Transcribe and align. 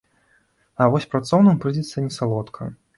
А 0.81 0.87
вось 0.97 1.07
працоўным 1.13 1.63
прыйдзецца 1.63 2.07
несалодка. 2.11 2.77